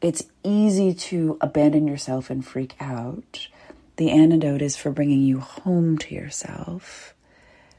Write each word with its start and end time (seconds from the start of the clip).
it's 0.00 0.24
easy 0.44 0.94
to 0.94 1.38
abandon 1.40 1.86
yourself 1.88 2.30
and 2.30 2.46
freak 2.46 2.74
out. 2.80 3.48
The 3.96 4.10
antidote 4.10 4.62
is 4.62 4.76
for 4.76 4.90
bringing 4.90 5.22
you 5.22 5.40
home 5.40 5.98
to 5.98 6.14
yourself 6.14 7.14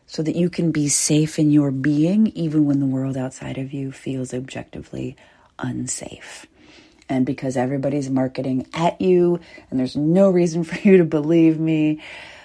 so 0.05 0.23
that 0.23 0.35
you 0.35 0.49
can 0.49 0.71
be 0.71 0.89
safe 0.89 1.39
in 1.39 1.51
your 1.51 1.71
being, 1.71 2.27
even 2.27 2.65
when 2.65 2.79
the 2.79 2.85
world 2.85 3.15
outside 3.15 3.57
of 3.57 3.71
you 3.71 3.91
feels 3.91 4.33
objectively 4.33 5.15
unsafe. 5.59 6.45
And 7.07 7.25
because 7.25 7.55
everybody's 7.55 8.09
marketing 8.09 8.67
at 8.73 8.99
you, 8.99 9.39
and 9.69 9.79
there's 9.79 9.95
no 9.95 10.29
reason 10.29 10.63
for 10.65 10.77
you 10.79 10.97
to 10.97 11.05
believe 11.05 11.59
me, 11.59 12.01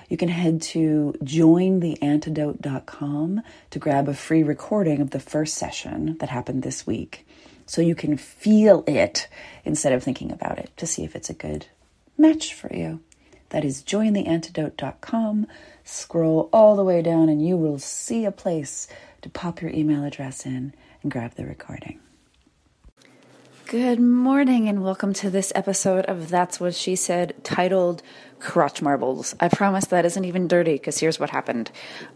you 0.09 0.17
can 0.17 0.29
head 0.29 0.63
to 0.63 1.15
jointheantidote.com 1.23 3.43
to 3.71 3.79
grab 3.79 4.09
a 4.09 4.15
free 4.15 4.43
recording 4.43 5.01
of 5.01 5.11
the 5.11 5.21
first 5.21 5.55
session 5.55 6.17
that 6.19 6.29
happened 6.29 6.63
this 6.63 6.87
week 6.87 7.27
so 7.67 7.81
you 7.81 7.95
can 7.95 8.17
feel 8.17 8.85
it 8.87 9.29
instead 9.65 9.93
of 9.93 10.03
thinking 10.03 10.31
about 10.31 10.59
it 10.59 10.71
to 10.77 10.87
see 10.87 11.05
if 11.05 11.17
it's 11.17 11.31
a 11.31 11.35
good 11.35 11.67
match 12.19 12.55
for 12.55 12.75
you. 12.75 13.01
That 13.51 13.65
is 13.65 13.83
jointheantidote.com. 13.83 15.47
Scroll 15.85 16.49
all 16.53 16.77
the 16.77 16.85
way 16.85 17.03
down 17.03 17.29
and 17.29 17.47
you 17.47 17.57
will 17.57 17.79
see 17.79 18.25
a 18.25 18.33
place 18.33 18.89
to 19.23 19.31
pop 19.31 19.63
your 19.63 19.71
email 19.71 20.05
address 20.05 20.45
in 20.45 20.75
and 21.03 21.11
grab 21.11 21.35
the 21.35 21.47
recording. 21.47 22.01
Good 23.67 23.99
morning, 23.99 24.69
and 24.69 24.85
welcome 24.85 25.15
to 25.15 25.31
this 25.31 25.51
episode 25.55 26.05
of 26.05 26.29
That's 26.29 26.61
What 26.61 26.75
She 26.75 26.97
Said, 26.97 27.35
titled 27.43 28.03
Crotch 28.45 28.83
Marbles. 28.83 29.35
I 29.41 29.49
promise 29.49 29.87
that 29.87 30.05
isn't 30.05 30.25
even 30.25 30.47
dirty, 30.47 30.75
because 30.75 30.99
here's 30.99 31.19
what 31.19 31.31
happened. 31.31 31.71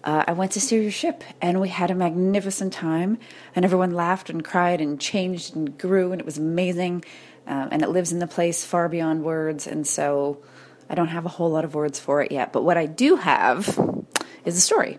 Uh, 0.05 0.25
I 0.27 0.33
went 0.33 0.53
to 0.53 0.61
steer 0.61 0.83
your 0.83 0.91
ship, 0.91 1.25
and 1.41 1.59
we 1.59 1.71
had 1.71 1.91
a 1.91 1.95
magnificent 1.95 2.73
time, 2.75 3.19
and 3.57 3.65
everyone 3.65 3.93
laughed 3.93 4.29
and 4.29 4.45
cried 4.45 4.81
and 4.83 5.01
changed 5.01 5.57
and 5.57 5.77
grew, 5.79 6.13
and 6.13 6.21
it 6.21 6.25
was 6.27 6.37
amazing. 6.37 7.05
Um, 7.47 7.71
and 7.73 7.83
it 7.83 7.89
lives 7.89 8.13
in 8.13 8.19
the 8.19 8.27
place 8.27 8.63
far 8.63 8.91
beyond 8.91 9.25
words, 9.25 9.67
and 9.67 9.87
so 9.87 10.43
I 10.91 10.95
don't 10.95 11.09
have 11.09 11.25
a 11.25 11.31
whole 11.31 11.51
lot 11.51 11.65
of 11.65 11.75
words 11.75 11.99
for 11.99 12.23
it 12.23 12.31
yet. 12.31 12.53
But 12.53 12.63
what 12.63 12.77
I 12.77 12.85
do 12.85 13.17
have 13.17 13.67
is 14.45 14.57
a 14.57 14.61
story 14.61 14.99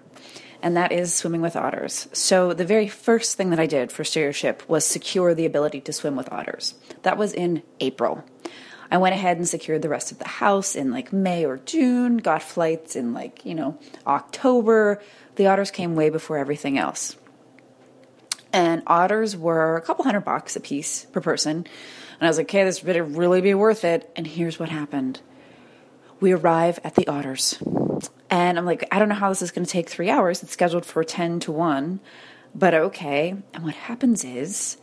and 0.62 0.76
that 0.76 0.92
is 0.92 1.14
swimming 1.14 1.40
with 1.40 1.56
otters. 1.56 2.10
So, 2.12 2.52
the 2.52 2.66
very 2.66 2.90
first 2.90 3.38
thing 3.38 3.50
that 3.52 3.62
I 3.62 3.66
did 3.66 3.94
for 3.94 4.04
Steer 4.04 4.24
Your 4.24 4.34
Ship 4.34 4.62
was 4.68 4.84
secure 4.84 5.34
the 5.34 5.46
ability 5.46 5.80
to 5.82 5.94
swim 5.94 6.18
with 6.18 6.30
otters. 6.34 6.74
That 7.04 7.18
was 7.18 7.32
in 7.32 7.64
April. 7.80 8.26
I 8.92 8.98
went 8.98 9.14
ahead 9.14 9.38
and 9.38 9.48
secured 9.48 9.82
the 9.82 9.90
rest 9.90 10.12
of 10.12 10.20
the 10.20 10.28
house 10.28 10.76
in 10.76 10.92
like 10.92 11.14
May 11.14 11.46
or 11.46 11.58
June, 11.58 12.18
got 12.18 12.42
flights 12.42 12.96
in 12.96 13.14
like, 13.14 13.46
you 13.46 13.54
know, 13.54 13.78
October. 14.08 15.02
The 15.36 15.48
otters 15.48 15.72
came 15.72 15.96
way 15.96 16.10
before 16.10 16.38
everything 16.38 16.78
else. 16.78 17.16
And 18.52 18.82
otters 18.88 19.38
were 19.38 19.78
a 19.78 19.82
couple 19.82 20.06
hundred 20.06 20.22
bucks 20.22 20.56
a 20.56 20.60
piece 20.60 21.06
per 21.06 21.22
person. 21.22 21.58
And 21.58 22.28
I 22.28 22.28
was 22.28 22.38
like, 22.38 22.48
okay, 22.48 22.64
this 22.64 22.80
better 22.80 23.04
really 23.04 23.42
be 23.42 23.54
worth 23.54 23.86
it. 23.86 24.12
And 24.16 24.26
here's 24.26 24.60
what 24.60 24.70
happened 24.70 25.22
we 26.20 26.34
arrive 26.34 26.80
at 26.84 26.96
the 26.96 27.08
otters. 27.08 27.62
And 28.30 28.58
I'm 28.58 28.66
like, 28.66 28.86
I 28.92 29.00
don't 29.00 29.10
know 29.10 29.16
how 29.16 29.30
this 29.30 29.42
is 29.42 29.52
going 29.52 29.66
to 29.66 29.72
take 29.72 29.90
three 29.90 30.10
hours. 30.10 30.44
It's 30.44 30.52
scheduled 30.52 30.86
for 30.86 31.04
10 31.04 31.40
to 31.42 31.52
1, 31.52 32.00
but 32.54 32.74
okay. 32.74 33.36
And 33.54 33.64
what 33.64 33.76
happens 33.76 34.26
is 34.26 34.78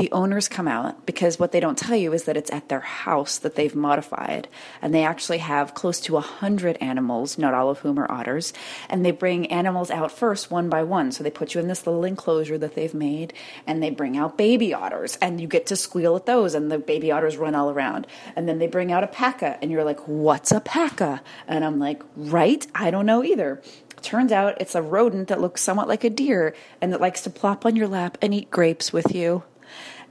the 0.00 0.10
owners 0.12 0.48
come 0.48 0.66
out 0.66 1.04
because 1.04 1.38
what 1.38 1.52
they 1.52 1.60
don't 1.60 1.76
tell 1.76 1.94
you 1.94 2.14
is 2.14 2.24
that 2.24 2.34
it's 2.34 2.50
at 2.50 2.70
their 2.70 2.80
house 2.80 3.36
that 3.36 3.54
they've 3.54 3.74
modified. 3.74 4.48
And 4.80 4.94
they 4.94 5.04
actually 5.04 5.38
have 5.38 5.74
close 5.74 6.00
to 6.00 6.16
a 6.16 6.22
hundred 6.22 6.78
animals 6.80 7.36
not 7.36 7.52
all 7.52 7.68
of 7.68 7.80
whom 7.80 7.98
are 7.98 8.10
otters. 8.10 8.54
And 8.88 9.04
they 9.04 9.10
bring 9.10 9.48
animals 9.48 9.90
out 9.90 10.10
first 10.10 10.50
one 10.50 10.70
by 10.70 10.84
one. 10.84 11.12
So 11.12 11.22
they 11.22 11.30
put 11.30 11.52
you 11.52 11.60
in 11.60 11.68
this 11.68 11.86
little 11.86 12.04
enclosure 12.04 12.56
that 12.56 12.74
they've 12.74 12.94
made 12.94 13.34
and 13.66 13.82
they 13.82 13.90
bring 13.90 14.16
out 14.16 14.38
baby 14.38 14.72
otters. 14.72 15.18
And 15.20 15.38
you 15.38 15.46
get 15.46 15.66
to 15.66 15.76
squeal 15.76 16.16
at 16.16 16.24
those 16.24 16.54
and 16.54 16.72
the 16.72 16.78
baby 16.78 17.12
otters 17.12 17.36
run 17.36 17.54
all 17.54 17.68
around. 17.68 18.06
And 18.34 18.48
then 18.48 18.58
they 18.58 18.68
bring 18.68 18.90
out 18.90 19.04
a 19.04 19.06
paca 19.06 19.58
and 19.60 19.70
you're 19.70 19.84
like 19.84 20.00
what's 20.08 20.50
a 20.50 20.60
paca 20.60 21.20
and 21.46 21.62
i'm 21.62 21.78
like 21.78 22.02
right? 22.16 22.66
I 22.74 22.90
don't 22.90 23.04
know 23.04 23.22
either. 23.22 23.60
Turns 24.00 24.32
out 24.32 24.58
it's 24.62 24.74
a 24.74 24.80
rodent 24.80 25.28
that 25.28 25.42
looks 25.42 25.60
somewhat 25.60 25.88
like 25.88 26.04
a 26.04 26.10
deer 26.10 26.54
and 26.80 26.90
that 26.94 27.02
likes 27.02 27.20
to 27.22 27.30
plop 27.30 27.66
on 27.66 27.76
your 27.76 27.86
lap 27.86 28.16
and 28.22 28.32
eat 28.32 28.50
grapes 28.50 28.94
with 28.94 29.14
you 29.14 29.42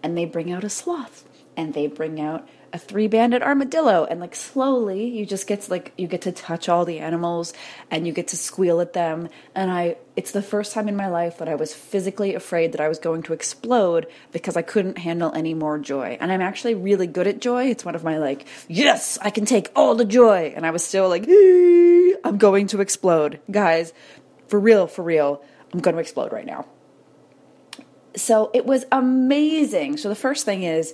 and 0.04 0.18
they 0.18 0.26
bring 0.26 0.52
out 0.52 0.64
a 0.64 0.70
sloth 0.70 1.26
and 1.58 1.74
they 1.74 1.88
bring 1.88 2.22
out 2.22 2.48
a 2.72 2.78
three-banded 2.78 3.42
armadillo 3.42 4.06
and 4.06 4.20
like 4.20 4.36
slowly 4.36 5.06
you 5.06 5.26
just 5.26 5.48
get 5.48 5.62
to, 5.62 5.72
like 5.72 5.92
you 5.98 6.08
get 6.08 6.22
to 6.22 6.32
touch 6.32 6.70
all 6.70 6.86
the 6.86 7.00
animals 7.00 7.54
and 7.90 8.06
you 8.06 8.14
get 8.14 8.28
to 8.28 8.38
squeal 8.38 8.80
at 8.80 8.94
them 8.94 9.28
and 9.56 9.72
i 9.72 9.96
it's 10.16 10.32
the 10.32 10.42
first 10.42 10.74
time 10.74 10.88
in 10.88 10.96
my 10.96 11.08
life 11.08 11.40
that 11.40 11.50
i 11.50 11.56
was 11.56 11.74
physically 11.74 12.36
afraid 12.36 12.72
that 12.72 12.82
i 12.82 12.88
was 12.88 13.00
going 13.00 13.24
to 13.24 13.34
explode 13.34 14.08
because 14.32 14.56
i 14.56 14.62
couldn't 14.62 15.00
handle 15.00 15.34
any 15.34 15.54
more 15.54 15.78
joy 15.80 16.18
and 16.22 16.32
i'm 16.32 16.42
actually 16.42 16.76
really 16.76 17.08
good 17.08 17.28
at 17.28 17.40
joy. 17.40 17.66
It's 17.66 17.86
one 17.86 17.96
of 17.96 18.04
my 18.04 18.18
like 18.18 18.46
yes 18.68 19.18
i 19.22 19.30
can 19.30 19.46
take 19.46 19.70
all 19.76 19.96
the 19.96 20.06
joy 20.06 20.54
and 20.56 20.66
i 20.66 20.72
was 20.72 20.84
still 20.84 21.10
like 21.10 21.26
i'm 21.28 22.38
going 22.38 22.68
to 22.68 22.82
explode. 22.82 23.40
Guys 23.50 23.94
for 24.48 24.60
real 24.60 24.88
for 24.88 25.04
real 25.04 25.44
i'm 25.74 25.80
going 25.80 25.96
to 25.96 26.02
explode 26.02 26.32
right 26.32 26.46
now 26.46 26.66
so 28.20 28.52
it 28.54 28.66
was 28.66 28.86
amazing. 28.92 29.98
So 29.98 30.10
the 30.10 30.16
first 30.16 30.46
thing 30.46 30.64
is, 30.64 30.94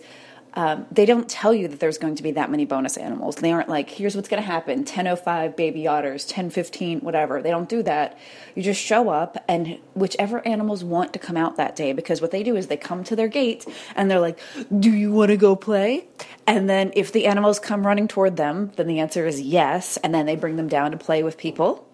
um, 0.57 0.85
they 0.89 1.05
don't 1.05 1.27
tell 1.29 1.53
you 1.53 1.67
that 1.67 1.81
there's 1.81 1.97
going 1.97 2.15
to 2.15 2.23
be 2.23 2.31
that 2.31 2.49
many 2.49 2.63
bonus 2.63 2.95
animals. 2.95 3.35
They 3.35 3.51
aren't 3.51 3.67
like, 3.67 3.89
here's 3.89 4.15
what's 4.15 4.29
going 4.29 4.41
to 4.41 4.47
happen 4.47 4.79
1005 4.79 5.55
baby 5.57 5.85
otters, 5.85 6.23
1015, 6.23 7.01
whatever. 7.01 7.41
They 7.41 7.49
don't 7.49 7.67
do 7.67 7.83
that. 7.83 8.17
You 8.55 8.63
just 8.63 8.81
show 8.81 9.09
up, 9.09 9.43
and 9.49 9.79
whichever 9.95 10.45
animals 10.47 10.81
want 10.81 11.11
to 11.11 11.19
come 11.19 11.35
out 11.35 11.57
that 11.57 11.75
day, 11.75 11.91
because 11.91 12.21
what 12.21 12.31
they 12.31 12.41
do 12.41 12.55
is 12.55 12.67
they 12.67 12.77
come 12.77 13.03
to 13.03 13.17
their 13.17 13.27
gate 13.27 13.65
and 13.97 14.09
they're 14.09 14.21
like, 14.21 14.39
Do 14.79 14.91
you 14.91 15.11
want 15.11 15.31
to 15.31 15.37
go 15.37 15.57
play? 15.57 16.07
And 16.47 16.69
then 16.69 16.93
if 16.95 17.11
the 17.11 17.25
animals 17.25 17.59
come 17.59 17.85
running 17.85 18.07
toward 18.07 18.37
them, 18.37 18.71
then 18.77 18.87
the 18.87 18.99
answer 18.99 19.27
is 19.27 19.41
yes. 19.41 19.97
And 19.97 20.15
then 20.15 20.25
they 20.25 20.37
bring 20.37 20.55
them 20.55 20.69
down 20.69 20.91
to 20.91 20.97
play 20.97 21.21
with 21.21 21.37
people. 21.37 21.85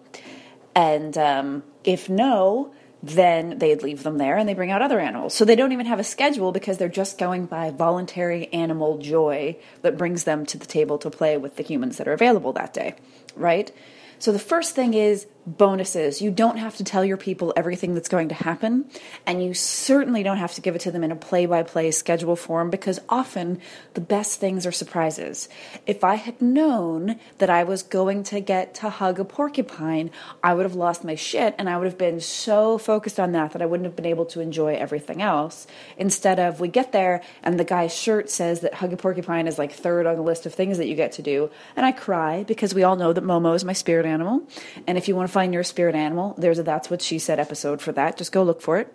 And 0.74 1.18
um, 1.18 1.64
if 1.82 2.08
no, 2.08 2.72
then 3.02 3.58
they'd 3.58 3.82
leave 3.82 4.04
them 4.04 4.18
there 4.18 4.36
and 4.36 4.48
they 4.48 4.54
bring 4.54 4.70
out 4.70 4.80
other 4.80 5.00
animals. 5.00 5.34
So 5.34 5.44
they 5.44 5.56
don't 5.56 5.72
even 5.72 5.86
have 5.86 5.98
a 5.98 6.04
schedule 6.04 6.52
because 6.52 6.78
they're 6.78 6.88
just 6.88 7.18
going 7.18 7.46
by 7.46 7.70
voluntary 7.70 8.46
animal 8.52 8.98
joy 8.98 9.56
that 9.82 9.98
brings 9.98 10.24
them 10.24 10.46
to 10.46 10.58
the 10.58 10.66
table 10.66 10.98
to 10.98 11.10
play 11.10 11.36
with 11.36 11.56
the 11.56 11.64
humans 11.64 11.96
that 11.96 12.06
are 12.06 12.12
available 12.12 12.52
that 12.52 12.72
day, 12.72 12.94
right? 13.34 13.72
So 14.20 14.30
the 14.30 14.38
first 14.38 14.76
thing 14.76 14.94
is 14.94 15.26
bonuses. 15.46 16.22
You 16.22 16.30
don't 16.30 16.58
have 16.58 16.76
to 16.76 16.84
tell 16.84 17.04
your 17.04 17.16
people 17.16 17.52
everything 17.56 17.94
that's 17.94 18.08
going 18.08 18.28
to 18.28 18.34
happen, 18.34 18.86
and 19.26 19.42
you 19.44 19.54
certainly 19.54 20.22
don't 20.22 20.36
have 20.36 20.54
to 20.54 20.60
give 20.60 20.76
it 20.76 20.82
to 20.82 20.90
them 20.90 21.02
in 21.02 21.10
a 21.10 21.16
play 21.16 21.46
by 21.46 21.62
play 21.62 21.90
schedule 21.90 22.36
form 22.36 22.70
because 22.70 23.00
often 23.08 23.60
the 23.94 24.00
best 24.00 24.38
things 24.38 24.66
are 24.66 24.72
surprises. 24.72 25.48
If 25.86 26.04
I 26.04 26.14
had 26.14 26.40
known 26.40 27.18
that 27.38 27.50
I 27.50 27.64
was 27.64 27.82
going 27.82 28.22
to 28.24 28.40
get 28.40 28.74
to 28.74 28.90
hug 28.90 29.18
a 29.18 29.24
porcupine, 29.24 30.10
I 30.42 30.54
would 30.54 30.64
have 30.64 30.74
lost 30.74 31.04
my 31.04 31.14
shit 31.14 31.54
and 31.58 31.68
I 31.68 31.76
would 31.76 31.86
have 31.86 31.98
been 31.98 32.20
so 32.20 32.78
focused 32.78 33.18
on 33.18 33.32
that 33.32 33.52
that 33.52 33.62
I 33.62 33.66
wouldn't 33.66 33.86
have 33.86 33.96
been 33.96 34.06
able 34.06 34.26
to 34.26 34.40
enjoy 34.40 34.74
everything 34.74 35.22
else. 35.22 35.66
Instead 35.96 36.38
of 36.38 36.60
we 36.60 36.68
get 36.68 36.92
there 36.92 37.22
and 37.42 37.58
the 37.58 37.64
guy's 37.64 37.94
shirt 37.94 38.30
says 38.30 38.60
that 38.60 38.74
hug 38.74 38.92
a 38.92 38.96
porcupine 38.96 39.46
is 39.46 39.58
like 39.58 39.72
third 39.72 40.06
on 40.06 40.16
the 40.16 40.22
list 40.22 40.46
of 40.46 40.54
things 40.54 40.78
that 40.78 40.86
you 40.86 40.94
get 40.94 41.12
to 41.12 41.22
do, 41.22 41.50
and 41.76 41.84
I 41.84 41.92
cry 41.92 42.44
because 42.44 42.74
we 42.74 42.82
all 42.82 42.96
know 42.96 43.12
that 43.12 43.24
Momo 43.24 43.54
is 43.54 43.64
my 43.64 43.72
spirit 43.72 44.06
animal. 44.06 44.42
And 44.86 44.96
if 44.98 45.08
you 45.08 45.16
want 45.16 45.28
to 45.28 45.31
find 45.32 45.52
your 45.52 45.64
spirit 45.64 45.94
animal, 45.94 46.34
there's 46.38 46.58
a 46.58 46.62
That's 46.62 46.90
What 46.90 47.02
She 47.02 47.18
Said 47.18 47.40
episode 47.40 47.80
for 47.80 47.92
that. 47.92 48.16
Just 48.16 48.32
go 48.32 48.42
look 48.42 48.60
for 48.60 48.78
it. 48.78 48.94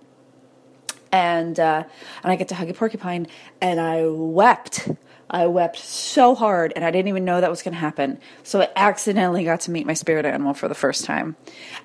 And 1.12 1.60
uh, 1.60 1.84
and 2.24 2.32
I 2.32 2.36
get 2.36 2.50
to 2.50 2.56
hug 2.56 2.70
a 2.70 2.74
porcupine, 2.74 3.28
and 3.62 3.80
I 3.80 4.06
wept 4.08 4.90
I 5.30 5.48
wept 5.48 5.78
so 5.78 6.36
hard 6.36 6.74
and 6.76 6.86
I 6.86 6.92
didn't 6.92 7.10
even 7.10 7.26
know 7.26 7.42
that 7.42 7.50
was 7.50 7.62
going 7.62 7.74
to 7.74 7.80
happen. 7.80 8.20
So 8.44 8.62
I 8.62 8.70
accidentally 8.76 9.44
got 9.44 9.62
to 9.62 9.72
meet 9.72 9.86
my 9.86 9.94
spirit 9.94 10.26
animal 10.26 10.54
for 10.54 10.68
the 10.68 10.76
first 10.76 11.06
time. 11.06 11.36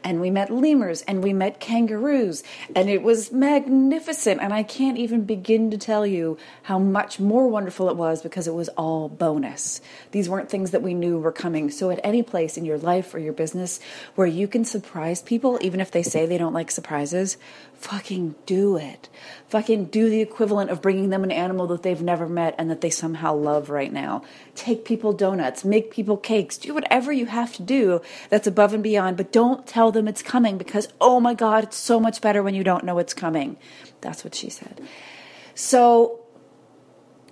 And 0.04 0.20
we 0.20 0.30
met 0.30 0.50
lemurs 0.50 1.02
and 1.02 1.22
we 1.22 1.32
met 1.32 1.58
kangaroos 1.58 2.44
and 2.76 2.88
it 2.88 3.02
was 3.02 3.32
magnificent. 3.32 4.40
And 4.40 4.52
I 4.54 4.62
can't 4.62 4.98
even 4.98 5.24
begin 5.24 5.70
to 5.72 5.78
tell 5.78 6.06
you 6.06 6.38
how 6.62 6.78
much 6.78 7.18
more 7.18 7.48
wonderful 7.48 7.88
it 7.88 7.96
was 7.96 8.22
because 8.22 8.46
it 8.46 8.54
was 8.54 8.68
all 8.70 9.08
bonus. 9.08 9.80
These 10.12 10.28
weren't 10.28 10.50
things 10.50 10.70
that 10.70 10.82
we 10.82 10.94
knew 10.94 11.18
were 11.18 11.32
coming. 11.32 11.70
So 11.70 11.90
at 11.90 12.00
any 12.04 12.22
place 12.22 12.56
in 12.56 12.64
your 12.64 12.78
life 12.78 13.14
or 13.14 13.18
your 13.18 13.32
business 13.32 13.80
where 14.14 14.26
you 14.26 14.46
can 14.46 14.64
surprise 14.64 15.20
people, 15.20 15.58
even 15.62 15.80
if 15.80 15.90
they 15.90 16.02
say 16.02 16.26
they 16.26 16.38
don't 16.38 16.54
like 16.54 16.70
surprises, 16.70 17.36
fucking 17.82 18.36
do 18.46 18.76
it. 18.76 19.08
Fucking 19.48 19.86
do 19.86 20.08
the 20.08 20.20
equivalent 20.20 20.70
of 20.70 20.80
bringing 20.80 21.10
them 21.10 21.24
an 21.24 21.32
animal 21.32 21.66
that 21.66 21.82
they've 21.82 22.00
never 22.00 22.28
met 22.28 22.54
and 22.56 22.70
that 22.70 22.80
they 22.80 22.90
somehow 22.90 23.34
love 23.34 23.70
right 23.70 23.92
now. 23.92 24.22
Take 24.54 24.84
people 24.84 25.12
donuts, 25.12 25.64
make 25.64 25.90
people 25.90 26.16
cakes, 26.16 26.56
do 26.56 26.74
whatever 26.74 27.12
you 27.12 27.26
have 27.26 27.52
to 27.54 27.62
do 27.62 28.00
that's 28.30 28.46
above 28.46 28.72
and 28.72 28.82
beyond, 28.82 29.16
but 29.16 29.32
don't 29.32 29.66
tell 29.66 29.90
them 29.90 30.06
it's 30.06 30.22
coming 30.22 30.58
because, 30.58 30.88
oh 31.00 31.18
my 31.18 31.34
God, 31.34 31.64
it's 31.64 31.76
so 31.76 31.98
much 31.98 32.20
better 32.20 32.42
when 32.42 32.54
you 32.54 32.62
don't 32.62 32.84
know 32.84 32.98
it's 32.98 33.14
coming. 33.14 33.56
That's 34.00 34.22
what 34.22 34.34
she 34.34 34.48
said. 34.48 34.80
So 35.54 36.20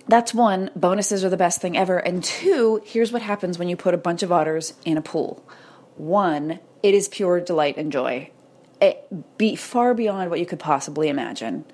that's 0.07 0.33
one, 0.33 0.69
bonuses 0.75 1.23
are 1.23 1.29
the 1.29 1.37
best 1.37 1.61
thing 1.61 1.77
ever. 1.77 1.97
And 1.97 2.21
two, 2.21 2.81
here's 2.85 3.13
what 3.13 3.21
happens 3.21 3.57
when 3.57 3.69
you 3.69 3.77
put 3.77 3.93
a 3.93 3.97
bunch 3.97 4.21
of 4.21 4.31
otters 4.31 4.73
in 4.83 4.97
a 4.97 5.01
pool. 5.01 5.47
One, 5.95 6.59
it 6.83 6.93
is 6.93 7.07
pure 7.07 7.39
delight 7.39 7.77
and 7.77 7.91
joy. 7.91 8.31
It 8.81 9.37
be 9.37 9.55
far 9.55 9.93
beyond 9.93 10.29
what 10.29 10.39
you 10.39 10.45
could 10.45 10.59
possibly 10.59 11.07
imagine. 11.07 11.65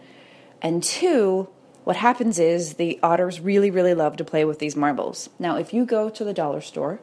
And 0.62 0.84
two, 0.84 1.48
what 1.84 1.96
happens 1.96 2.38
is 2.38 2.74
the 2.74 3.00
otters 3.02 3.40
really, 3.40 3.72
really 3.72 3.94
love 3.94 4.18
to 4.18 4.26
play 4.26 4.44
with 4.44 4.60
these 4.60 4.76
marbles. 4.76 5.30
Now, 5.40 5.56
if 5.56 5.74
you 5.74 5.86
go 5.86 6.10
to 6.10 6.24
the 6.26 6.34
dollar 6.34 6.60
store, 6.60 7.00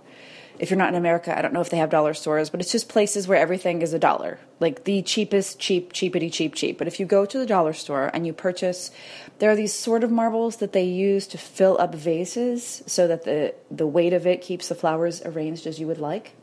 if 0.58 0.70
you're 0.70 0.78
not 0.78 0.90
in 0.90 0.94
America, 0.94 1.36
I 1.36 1.42
don't 1.42 1.52
know 1.52 1.62
if 1.62 1.70
they 1.70 1.78
have 1.78 1.90
dollar 1.90 2.14
stores, 2.14 2.50
but 2.50 2.60
it's 2.60 2.70
just 2.70 2.88
places 2.88 3.26
where 3.26 3.38
everything 3.38 3.82
is 3.82 3.92
a 3.92 3.98
dollar. 3.98 4.38
Like 4.60 4.84
the 4.84 5.02
cheapest, 5.02 5.58
cheap, 5.58 5.92
cheapity, 5.92 6.32
cheap, 6.32 6.54
cheap. 6.54 6.78
But 6.78 6.86
if 6.86 7.00
you 7.00 7.06
go 7.06 7.24
to 7.24 7.38
the 7.38 7.46
dollar 7.46 7.72
store 7.72 8.10
and 8.12 8.26
you 8.26 8.32
purchase, 8.32 8.90
there 9.38 9.50
are 9.50 9.56
these 9.56 9.72
sort 9.72 10.04
of 10.04 10.12
marbles 10.12 10.58
that 10.58 10.72
they 10.72 10.84
use 10.84 11.26
to 11.28 11.38
fill 11.38 11.76
up 11.80 11.94
vases 11.94 12.82
so 12.86 13.08
that 13.08 13.24
the, 13.24 13.54
the 13.70 13.86
weight 13.86 14.12
of 14.12 14.26
it 14.26 14.42
keeps 14.42 14.68
the 14.68 14.74
flowers 14.74 15.22
arranged 15.22 15.66
as 15.66 15.80
you 15.80 15.86
would 15.86 15.98
like 15.98 16.36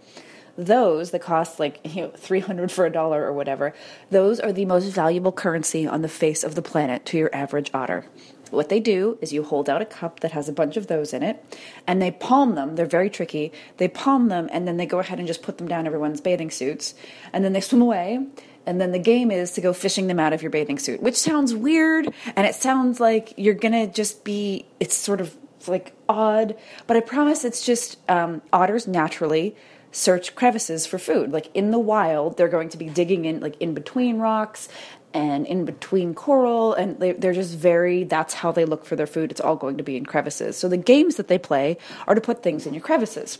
those 0.57 1.11
that 1.11 1.21
cost 1.21 1.59
like 1.59 1.79
you 1.95 2.03
know 2.03 2.09
300 2.09 2.71
for 2.71 2.85
a 2.85 2.91
dollar 2.91 3.25
or 3.25 3.33
whatever 3.33 3.73
those 4.09 4.39
are 4.39 4.51
the 4.51 4.65
most 4.65 4.85
valuable 4.85 5.31
currency 5.31 5.87
on 5.87 6.01
the 6.01 6.09
face 6.09 6.43
of 6.43 6.55
the 6.55 6.61
planet 6.61 7.05
to 7.05 7.17
your 7.17 7.33
average 7.33 7.71
otter. 7.73 8.05
What 8.51 8.67
they 8.67 8.81
do 8.81 9.17
is 9.21 9.31
you 9.31 9.43
hold 9.43 9.69
out 9.69 9.81
a 9.81 9.85
cup 9.85 10.19
that 10.19 10.33
has 10.33 10.49
a 10.49 10.53
bunch 10.53 10.75
of 10.75 10.87
those 10.87 11.13
in 11.13 11.23
it 11.23 11.43
and 11.87 12.01
they 12.01 12.11
palm 12.11 12.55
them. 12.55 12.75
They're 12.75 12.85
very 12.85 13.09
tricky. 13.09 13.53
They 13.77 13.87
palm 13.87 14.27
them 14.27 14.49
and 14.51 14.67
then 14.67 14.75
they 14.75 14.85
go 14.85 14.99
ahead 14.99 15.19
and 15.19 15.27
just 15.27 15.41
put 15.41 15.57
them 15.57 15.69
down 15.69 15.87
everyone's 15.87 16.19
bathing 16.19 16.51
suits 16.51 16.93
and 17.31 17.45
then 17.45 17.53
they 17.53 17.61
swim 17.61 17.81
away 17.81 18.27
and 18.65 18.79
then 18.79 18.91
the 18.91 18.99
game 18.99 19.31
is 19.31 19.51
to 19.53 19.61
go 19.61 19.73
fishing 19.73 20.07
them 20.07 20.19
out 20.19 20.33
of 20.33 20.41
your 20.41 20.51
bathing 20.51 20.77
suit 20.77 21.01
which 21.01 21.15
sounds 21.15 21.53
weird 21.53 22.13
and 22.35 22.45
it 22.45 22.55
sounds 22.55 22.99
like 22.99 23.33
you're 23.37 23.55
gonna 23.55 23.87
just 23.87 24.23
be 24.23 24.65
it's 24.79 24.95
sort 24.95 25.19
of 25.21 25.35
like 25.67 25.93
odd 26.07 26.55
but 26.87 26.95
i 26.95 26.99
promise 26.99 27.43
it's 27.43 27.65
just 27.65 27.97
um, 28.09 28.41
otters 28.53 28.87
naturally 28.87 29.55
search 29.91 30.35
crevices 30.35 30.85
for 30.85 30.97
food. 30.97 31.31
Like 31.31 31.49
in 31.53 31.71
the 31.71 31.79
wild, 31.79 32.37
they're 32.37 32.47
going 32.47 32.69
to 32.69 32.77
be 32.77 32.89
digging 32.89 33.25
in, 33.25 33.39
like 33.39 33.59
in 33.59 33.73
between 33.73 34.19
rocks 34.19 34.69
and 35.13 35.45
in 35.45 35.65
between 35.65 36.13
coral, 36.13 36.73
and 36.73 36.97
they, 36.99 37.11
they're 37.11 37.33
just 37.33 37.57
very, 37.57 38.05
that's 38.05 38.35
how 38.35 38.51
they 38.51 38.63
look 38.63 38.85
for 38.85 38.95
their 38.95 39.07
food. 39.07 39.29
It's 39.29 39.41
all 39.41 39.57
going 39.57 39.77
to 39.77 39.83
be 39.83 39.97
in 39.97 40.05
crevices. 40.05 40.57
So 40.57 40.69
the 40.69 40.77
games 40.77 41.15
that 41.15 41.27
they 41.27 41.37
play 41.37 41.77
are 42.07 42.15
to 42.15 42.21
put 42.21 42.43
things 42.43 42.65
in 42.65 42.73
your 42.73 42.81
crevices 42.81 43.39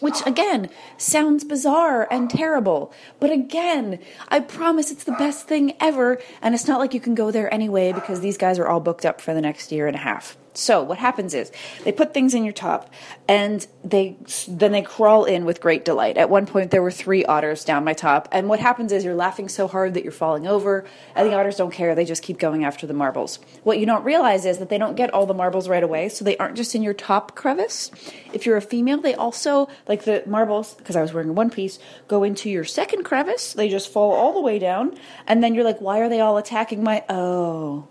which 0.00 0.26
again 0.26 0.68
sounds 0.98 1.44
bizarre 1.44 2.06
and 2.10 2.28
terrible. 2.28 2.92
But 3.20 3.30
again, 3.30 3.98
I 4.28 4.40
promise 4.40 4.90
it's 4.90 5.04
the 5.04 5.12
best 5.12 5.46
thing 5.48 5.74
ever. 5.80 6.20
And 6.42 6.54
it's 6.54 6.68
not 6.68 6.78
like 6.78 6.92
you 6.92 7.00
can 7.00 7.14
go 7.14 7.30
there 7.30 7.52
anyway 7.52 7.92
because 7.92 8.20
these 8.20 8.36
guys 8.36 8.58
are 8.58 8.66
all 8.66 8.80
booked 8.80 9.06
up 9.06 9.20
for 9.20 9.32
the 9.32 9.40
next 9.40 9.72
year 9.72 9.86
and 9.86 9.96
a 9.96 10.00
half. 10.00 10.36
So 10.54 10.82
what 10.82 10.98
happens 10.98 11.34
is 11.34 11.50
they 11.82 11.90
put 11.90 12.14
things 12.14 12.32
in 12.32 12.44
your 12.44 12.52
top, 12.52 12.92
and 13.28 13.66
they 13.82 14.16
then 14.48 14.70
they 14.70 14.82
crawl 14.82 15.24
in 15.24 15.44
with 15.44 15.60
great 15.60 15.84
delight. 15.84 16.16
At 16.16 16.30
one 16.30 16.46
point, 16.46 16.70
there 16.70 16.82
were 16.82 16.92
three 16.92 17.24
otters 17.24 17.64
down 17.64 17.84
my 17.84 17.92
top, 17.92 18.28
and 18.30 18.48
what 18.48 18.60
happens 18.60 18.92
is 18.92 19.04
you're 19.04 19.16
laughing 19.16 19.48
so 19.48 19.66
hard 19.66 19.94
that 19.94 20.04
you're 20.04 20.12
falling 20.12 20.46
over, 20.46 20.84
and 21.16 21.28
the 21.28 21.34
otters 21.34 21.56
don't 21.56 21.72
care; 21.72 21.96
they 21.96 22.04
just 22.04 22.22
keep 22.22 22.38
going 22.38 22.64
after 22.64 22.86
the 22.86 22.94
marbles. 22.94 23.40
What 23.64 23.80
you 23.80 23.86
don't 23.86 24.04
realize 24.04 24.46
is 24.46 24.58
that 24.58 24.68
they 24.68 24.78
don't 24.78 24.94
get 24.96 25.12
all 25.12 25.26
the 25.26 25.34
marbles 25.34 25.68
right 25.68 25.82
away, 25.82 26.08
so 26.08 26.24
they 26.24 26.36
aren't 26.36 26.56
just 26.56 26.76
in 26.76 26.82
your 26.82 26.94
top 26.94 27.34
crevice. 27.34 27.90
If 28.32 28.46
you're 28.46 28.56
a 28.56 28.62
female, 28.62 29.00
they 29.00 29.14
also 29.14 29.68
like 29.88 30.04
the 30.04 30.22
marbles 30.24 30.74
because 30.74 30.94
I 30.94 31.02
was 31.02 31.12
wearing 31.12 31.34
one 31.34 31.50
piece 31.50 31.80
go 32.06 32.22
into 32.22 32.48
your 32.48 32.64
second 32.64 33.02
crevice. 33.02 33.54
They 33.54 33.68
just 33.68 33.92
fall 33.92 34.12
all 34.12 34.32
the 34.32 34.40
way 34.40 34.60
down, 34.60 34.96
and 35.26 35.42
then 35.42 35.54
you're 35.54 35.64
like, 35.64 35.80
why 35.80 35.98
are 35.98 36.08
they 36.08 36.20
all 36.20 36.36
attacking 36.36 36.84
my? 36.84 37.02
Oh, 37.08 37.88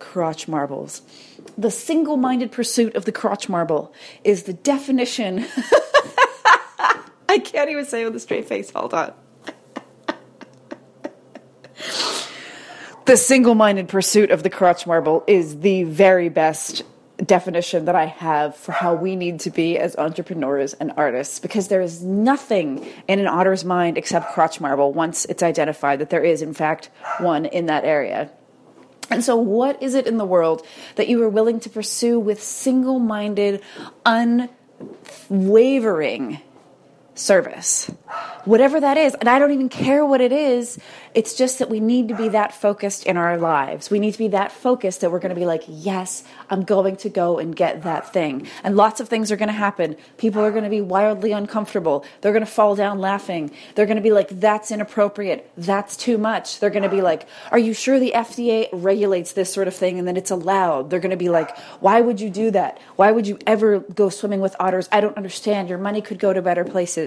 crotch 0.00 0.48
marbles. 0.48 1.02
The 1.56 1.70
single 1.70 2.16
minded 2.16 2.50
pursuit 2.50 2.96
of 2.96 3.04
the 3.04 3.12
crotch 3.12 3.48
marble 3.48 3.94
is 4.24 4.42
the 4.44 4.52
definition. 4.52 5.46
I 7.28 7.38
can't 7.38 7.70
even 7.70 7.84
say 7.84 8.02
it 8.02 8.06
with 8.06 8.16
a 8.16 8.20
straight 8.20 8.48
face. 8.48 8.70
Hold 8.70 8.94
on. 8.94 9.12
the 13.04 13.16
single 13.16 13.54
minded 13.54 13.86
pursuit 13.88 14.32
of 14.32 14.42
the 14.42 14.50
crotch 14.50 14.84
marble 14.86 15.22
is 15.26 15.60
the 15.60 15.84
very 15.84 16.28
best 16.28 16.82
definition 17.24 17.84
that 17.84 17.94
I 17.94 18.06
have 18.06 18.56
for 18.56 18.72
how 18.72 18.94
we 18.94 19.16
need 19.16 19.40
to 19.40 19.50
be 19.50 19.78
as 19.78 19.96
entrepreneurs 19.96 20.74
and 20.74 20.92
artists 20.96 21.38
because 21.38 21.68
there 21.68 21.80
is 21.80 22.02
nothing 22.02 22.86
in 23.08 23.18
an 23.18 23.26
otter's 23.26 23.64
mind 23.64 23.98
except 23.98 24.32
crotch 24.32 24.60
marble 24.60 24.92
once 24.92 25.24
it's 25.26 25.42
identified 25.42 25.98
that 26.00 26.10
there 26.10 26.24
is, 26.24 26.42
in 26.42 26.54
fact, 26.54 26.90
one 27.18 27.46
in 27.46 27.66
that 27.66 27.84
area. 27.84 28.30
And 29.10 29.24
so, 29.24 29.36
what 29.36 29.82
is 29.82 29.94
it 29.94 30.06
in 30.06 30.16
the 30.18 30.24
world 30.24 30.64
that 30.94 31.08
you 31.08 31.22
are 31.22 31.28
willing 31.28 31.58
to 31.60 31.68
pursue 31.68 32.18
with 32.18 32.42
single 32.42 32.98
minded, 32.98 33.62
unwavering 35.28 36.40
service? 37.14 37.90
Whatever 38.44 38.80
that 38.80 38.96
is. 38.96 39.14
And 39.14 39.28
I 39.28 39.38
don't 39.38 39.52
even 39.52 39.68
care 39.68 40.04
what 40.04 40.20
it 40.20 40.32
is. 40.32 40.78
It's 41.12 41.34
just 41.34 41.58
that 41.58 41.68
we 41.68 41.80
need 41.80 42.08
to 42.08 42.14
be 42.14 42.28
that 42.28 42.54
focused 42.54 43.04
in 43.04 43.16
our 43.16 43.36
lives. 43.36 43.90
We 43.90 43.98
need 43.98 44.12
to 44.12 44.18
be 44.18 44.28
that 44.28 44.52
focused 44.52 45.00
that 45.00 45.10
we're 45.10 45.18
going 45.18 45.34
to 45.34 45.40
be 45.40 45.44
like, 45.44 45.64
yes, 45.66 46.22
I'm 46.48 46.62
going 46.62 46.96
to 46.96 47.08
go 47.08 47.38
and 47.38 47.54
get 47.54 47.82
that 47.82 48.12
thing. 48.12 48.46
And 48.62 48.76
lots 48.76 49.00
of 49.00 49.08
things 49.08 49.32
are 49.32 49.36
going 49.36 49.48
to 49.48 49.52
happen. 49.52 49.96
People 50.18 50.42
are 50.42 50.52
going 50.52 50.64
to 50.64 50.70
be 50.70 50.80
wildly 50.80 51.32
uncomfortable. 51.32 52.04
They're 52.20 52.32
going 52.32 52.44
to 52.44 52.50
fall 52.50 52.76
down 52.76 53.00
laughing. 53.00 53.50
They're 53.74 53.86
going 53.86 53.96
to 53.96 54.02
be 54.02 54.12
like, 54.12 54.28
that's 54.28 54.70
inappropriate. 54.70 55.50
That's 55.56 55.96
too 55.96 56.16
much. 56.16 56.60
They're 56.60 56.70
going 56.70 56.84
to 56.84 56.88
be 56.88 57.02
like, 57.02 57.26
are 57.50 57.58
you 57.58 57.74
sure 57.74 57.98
the 57.98 58.12
FDA 58.14 58.68
regulates 58.72 59.32
this 59.32 59.52
sort 59.52 59.66
of 59.66 59.74
thing 59.74 59.98
and 59.98 60.06
then 60.06 60.16
it's 60.16 60.30
allowed? 60.30 60.90
They're 60.90 61.00
going 61.00 61.10
to 61.10 61.16
be 61.16 61.28
like, 61.28 61.56
why 61.80 62.00
would 62.00 62.20
you 62.20 62.30
do 62.30 62.52
that? 62.52 62.78
Why 62.96 63.10
would 63.10 63.26
you 63.26 63.38
ever 63.46 63.80
go 63.80 64.10
swimming 64.10 64.40
with 64.40 64.54
otters? 64.60 64.88
I 64.92 65.00
don't 65.00 65.16
understand. 65.16 65.68
Your 65.68 65.78
money 65.78 66.00
could 66.02 66.20
go 66.20 66.32
to 66.32 66.40
better 66.40 66.64
places. 66.64 66.99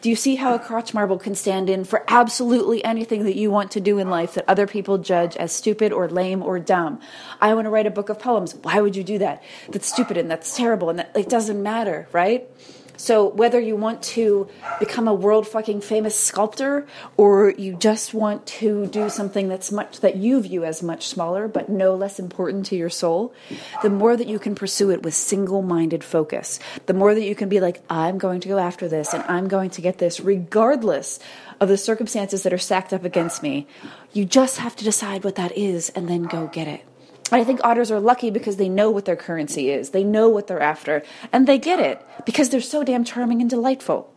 Do 0.00 0.10
you 0.10 0.16
see 0.16 0.36
how 0.36 0.54
a 0.54 0.58
crotch 0.58 0.94
marble 0.94 1.18
can 1.18 1.34
stand 1.34 1.68
in 1.70 1.84
for 1.84 2.04
absolutely 2.08 2.84
anything 2.84 3.24
that 3.24 3.36
you 3.36 3.50
want 3.50 3.70
to 3.72 3.80
do 3.80 3.98
in 3.98 4.10
life 4.10 4.34
that 4.34 4.44
other 4.48 4.66
people 4.66 4.98
judge 4.98 5.36
as 5.36 5.52
stupid 5.52 5.92
or 5.92 6.08
lame 6.08 6.42
or 6.42 6.58
dumb. 6.58 7.00
I 7.40 7.54
want 7.54 7.66
to 7.66 7.70
write 7.70 7.86
a 7.86 7.90
book 7.90 8.08
of 8.08 8.18
poems. 8.18 8.54
Why 8.54 8.80
would 8.80 8.96
you 8.96 9.04
do 9.04 9.18
that? 9.18 9.42
That's 9.68 9.86
stupid 9.86 10.16
and 10.16 10.30
that's 10.30 10.56
terrible 10.56 10.90
and 10.90 10.98
that, 10.98 11.16
it 11.16 11.28
doesn't 11.28 11.62
matter, 11.62 12.08
right? 12.12 12.48
So 13.00 13.28
whether 13.28 13.58
you 13.58 13.76
want 13.76 14.02
to 14.14 14.46
become 14.78 15.08
a 15.08 15.14
world 15.14 15.48
fucking 15.48 15.80
famous 15.80 16.14
sculptor 16.14 16.86
or 17.16 17.48
you 17.56 17.74
just 17.74 18.12
want 18.12 18.44
to 18.60 18.86
do 18.88 19.08
something 19.08 19.48
that's 19.48 19.72
much 19.72 20.00
that 20.00 20.16
you 20.16 20.42
view 20.42 20.66
as 20.66 20.82
much 20.82 21.08
smaller 21.08 21.48
but 21.48 21.70
no 21.70 21.94
less 21.94 22.18
important 22.18 22.66
to 22.66 22.76
your 22.76 22.90
soul, 22.90 23.32
the 23.82 23.88
more 23.88 24.18
that 24.18 24.26
you 24.26 24.38
can 24.38 24.54
pursue 24.54 24.90
it 24.90 25.02
with 25.02 25.14
single-minded 25.14 26.04
focus, 26.04 26.58
the 26.84 26.92
more 26.92 27.14
that 27.14 27.24
you 27.24 27.34
can 27.34 27.48
be 27.48 27.58
like 27.58 27.82
I'm 27.88 28.18
going 28.18 28.42
to 28.42 28.48
go 28.48 28.58
after 28.58 28.86
this 28.86 29.14
and 29.14 29.24
I'm 29.26 29.48
going 29.48 29.70
to 29.70 29.80
get 29.80 29.96
this 29.96 30.20
regardless 30.20 31.18
of 31.58 31.68
the 31.68 31.78
circumstances 31.78 32.42
that 32.42 32.52
are 32.52 32.58
stacked 32.58 32.92
up 32.92 33.04
against 33.04 33.42
me. 33.42 33.66
You 34.12 34.26
just 34.26 34.58
have 34.58 34.76
to 34.76 34.84
decide 34.84 35.24
what 35.24 35.36
that 35.36 35.56
is 35.56 35.88
and 35.88 36.06
then 36.06 36.24
go 36.24 36.48
get 36.48 36.68
it. 36.68 36.84
I 37.32 37.44
think 37.44 37.60
otters 37.62 37.90
are 37.90 38.00
lucky 38.00 38.30
because 38.30 38.56
they 38.56 38.68
know 38.68 38.90
what 38.90 39.04
their 39.04 39.16
currency 39.16 39.70
is. 39.70 39.90
They 39.90 40.04
know 40.04 40.28
what 40.28 40.46
they're 40.46 40.60
after, 40.60 41.02
and 41.32 41.46
they 41.46 41.58
get 41.58 41.78
it 41.78 42.04
because 42.26 42.50
they're 42.50 42.60
so 42.60 42.82
damn 42.82 43.04
charming 43.04 43.40
and 43.40 43.48
delightful 43.48 44.12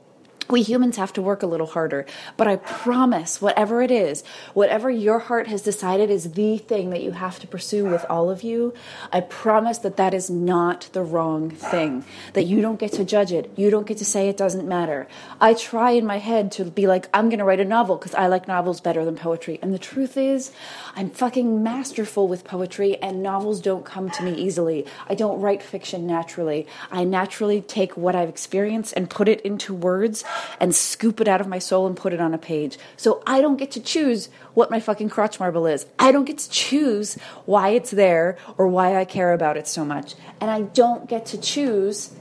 we 0.53 0.61
humans 0.61 0.97
have 0.97 1.11
to 1.11 1.21
work 1.21 1.41
a 1.41 1.47
little 1.47 1.65
harder. 1.65 2.05
But 2.37 2.47
I 2.47 2.57
promise, 2.57 3.41
whatever 3.41 3.81
it 3.81 3.89
is, 3.89 4.23
whatever 4.53 4.91
your 4.91 5.17
heart 5.17 5.47
has 5.47 5.63
decided 5.63 6.11
is 6.11 6.33
the 6.33 6.59
thing 6.59 6.91
that 6.91 7.01
you 7.01 7.11
have 7.11 7.39
to 7.39 7.47
pursue 7.47 7.85
with 7.85 8.05
all 8.07 8.29
of 8.29 8.43
you, 8.43 8.71
I 9.11 9.21
promise 9.21 9.79
that 9.79 9.97
that 9.97 10.13
is 10.13 10.29
not 10.29 10.89
the 10.93 11.01
wrong 11.01 11.49
thing. 11.49 12.05
That 12.33 12.43
you 12.43 12.61
don't 12.61 12.79
get 12.79 12.91
to 12.93 13.03
judge 13.03 13.31
it. 13.31 13.51
You 13.55 13.71
don't 13.71 13.87
get 13.87 13.97
to 13.97 14.05
say 14.05 14.29
it 14.29 14.37
doesn't 14.37 14.67
matter. 14.67 15.07
I 15.41 15.55
try 15.55 15.91
in 15.91 16.05
my 16.05 16.19
head 16.19 16.51
to 16.53 16.65
be 16.65 16.85
like, 16.85 17.09
I'm 17.15 17.29
going 17.29 17.39
to 17.39 17.45
write 17.45 17.59
a 17.59 17.65
novel 17.65 17.97
because 17.97 18.13
I 18.13 18.27
like 18.27 18.47
novels 18.47 18.79
better 18.79 19.03
than 19.03 19.15
poetry. 19.15 19.57
And 19.63 19.73
the 19.73 19.79
truth 19.79 20.17
is, 20.17 20.51
I'm 20.95 21.09
fucking 21.09 21.63
masterful 21.63 22.27
with 22.27 22.43
poetry, 22.43 22.97
and 22.97 23.23
novels 23.23 23.59
don't 23.59 23.85
come 23.85 24.11
to 24.11 24.23
me 24.23 24.35
easily. 24.35 24.85
I 25.09 25.15
don't 25.15 25.41
write 25.41 25.63
fiction 25.63 26.05
naturally. 26.05 26.67
I 26.91 27.05
naturally 27.05 27.59
take 27.61 27.97
what 27.97 28.15
I've 28.15 28.29
experienced 28.29 28.93
and 28.95 29.09
put 29.09 29.27
it 29.27 29.41
into 29.41 29.73
words 29.73 30.23
and 30.59 30.73
scoop 30.73 31.21
it 31.21 31.27
out 31.27 31.41
of 31.41 31.47
my 31.47 31.59
soul 31.59 31.87
and 31.87 31.95
put 31.95 32.13
it 32.13 32.21
on 32.21 32.33
a 32.33 32.37
page. 32.37 32.77
So 32.97 33.23
I 33.25 33.41
don't 33.41 33.57
get 33.57 33.71
to 33.71 33.79
choose 33.79 34.29
what 34.53 34.71
my 34.71 34.79
fucking 34.79 35.09
crotch 35.09 35.39
marble 35.39 35.65
is. 35.65 35.85
I 35.99 36.11
don't 36.11 36.25
get 36.25 36.37
to 36.39 36.49
choose 36.49 37.15
why 37.45 37.69
it's 37.69 37.91
there 37.91 38.37
or 38.57 38.67
why 38.67 38.97
I 38.97 39.05
care 39.05 39.33
about 39.33 39.57
it 39.57 39.67
so 39.67 39.83
much. 39.85 40.15
And 40.39 40.49
I 40.49 40.61
don't 40.61 41.07
get 41.07 41.25
to 41.27 41.37
choose 41.37 42.13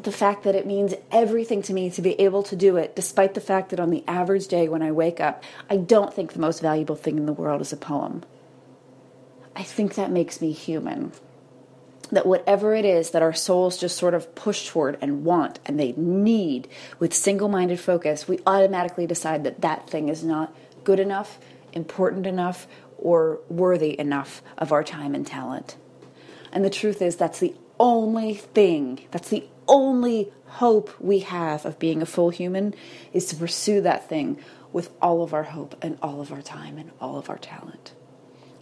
the 0.00 0.12
fact 0.12 0.44
that 0.44 0.54
it 0.54 0.66
means 0.66 0.94
everything 1.10 1.60
to 1.62 1.72
me 1.72 1.90
to 1.90 2.00
be 2.00 2.18
able 2.20 2.42
to 2.44 2.56
do 2.56 2.76
it, 2.76 2.94
despite 2.94 3.34
the 3.34 3.40
fact 3.40 3.70
that 3.70 3.80
on 3.80 3.90
the 3.90 4.04
average 4.06 4.46
day 4.46 4.68
when 4.68 4.82
I 4.82 4.92
wake 4.92 5.20
up, 5.20 5.42
I 5.68 5.76
don't 5.76 6.14
think 6.14 6.32
the 6.32 6.38
most 6.38 6.60
valuable 6.62 6.94
thing 6.94 7.16
in 7.18 7.26
the 7.26 7.32
world 7.32 7.60
is 7.60 7.72
a 7.72 7.76
poem. 7.76 8.22
I 9.56 9.64
think 9.64 9.94
that 9.94 10.12
makes 10.12 10.40
me 10.40 10.52
human. 10.52 11.12
That 12.10 12.26
whatever 12.26 12.74
it 12.74 12.84
is 12.84 13.10
that 13.10 13.22
our 13.22 13.34
souls 13.34 13.78
just 13.78 13.96
sort 13.96 14.14
of 14.14 14.34
push 14.34 14.68
toward 14.68 14.98
and 15.00 15.24
want 15.24 15.58
and 15.66 15.78
they 15.78 15.92
need 15.92 16.68
with 16.98 17.12
single 17.14 17.48
minded 17.48 17.80
focus, 17.80 18.26
we 18.26 18.38
automatically 18.46 19.06
decide 19.06 19.44
that 19.44 19.60
that 19.60 19.88
thing 19.88 20.08
is 20.08 20.24
not 20.24 20.54
good 20.84 21.00
enough, 21.00 21.38
important 21.72 22.26
enough, 22.26 22.66
or 22.96 23.40
worthy 23.48 23.98
enough 23.98 24.42
of 24.56 24.72
our 24.72 24.82
time 24.82 25.14
and 25.14 25.26
talent. 25.26 25.76
And 26.52 26.64
the 26.64 26.70
truth 26.70 27.02
is, 27.02 27.16
that's 27.16 27.40
the 27.40 27.54
only 27.78 28.34
thing, 28.34 29.00
that's 29.10 29.28
the 29.28 29.44
only 29.68 30.32
hope 30.46 30.90
we 30.98 31.20
have 31.20 31.66
of 31.66 31.78
being 31.78 32.00
a 32.00 32.06
full 32.06 32.30
human 32.30 32.74
is 33.12 33.26
to 33.26 33.36
pursue 33.36 33.82
that 33.82 34.08
thing 34.08 34.38
with 34.72 34.90
all 35.00 35.22
of 35.22 35.34
our 35.34 35.44
hope 35.44 35.76
and 35.82 35.98
all 36.02 36.20
of 36.20 36.32
our 36.32 36.42
time 36.42 36.78
and 36.78 36.90
all 37.00 37.18
of 37.18 37.28
our 37.30 37.38
talent. 37.38 37.92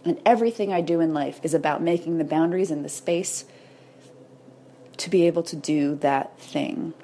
And 0.06 0.20
everything 0.24 0.72
I 0.72 0.80
do 0.80 1.00
in 1.00 1.12
life 1.12 1.40
is 1.42 1.52
about 1.52 1.82
making 1.82 2.18
the 2.18 2.24
boundaries 2.24 2.70
and 2.70 2.84
the 2.84 2.88
space 2.88 3.44
to 4.98 5.10
be 5.10 5.26
able 5.26 5.42
to 5.42 5.56
do 5.56 5.96
that 5.96 6.38
thing. 6.38 6.94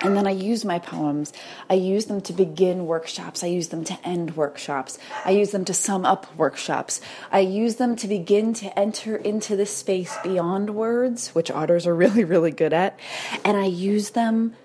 And 0.00 0.16
then 0.16 0.26
I 0.26 0.32
use 0.32 0.64
my 0.64 0.80
poems. 0.80 1.32
I 1.70 1.74
use 1.74 2.06
them 2.06 2.20
to 2.22 2.32
begin 2.32 2.86
workshops. 2.86 3.44
I 3.44 3.46
use 3.46 3.68
them 3.68 3.84
to 3.84 3.98
end 4.06 4.36
workshops. 4.36 4.98
I 5.24 5.30
use 5.30 5.52
them 5.52 5.64
to 5.66 5.72
sum 5.72 6.04
up 6.04 6.26
workshops. 6.36 7.00
I 7.30 7.38
use 7.40 7.76
them 7.76 7.94
to 7.96 8.08
begin 8.08 8.52
to 8.54 8.76
enter 8.76 9.16
into 9.16 9.54
the 9.54 9.64
space 9.64 10.16
beyond 10.22 10.74
words, 10.74 11.28
which 11.28 11.52
otters 11.52 11.86
are 11.86 11.94
really, 12.04 12.24
really 12.24 12.50
good 12.50 12.72
at. 12.72 12.98
And 13.44 13.56
I 13.56 13.66
use 13.66 14.10
them 14.10 14.56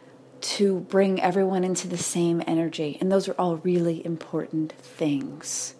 to 0.41 0.79
bring 0.79 1.21
everyone 1.21 1.63
into 1.63 1.87
the 1.87 1.97
same 1.97 2.41
energy. 2.47 2.97
And 2.99 3.11
those 3.11 3.29
are 3.29 3.35
all 3.37 3.57
really 3.57 4.03
important 4.03 4.71
things. 4.73 5.75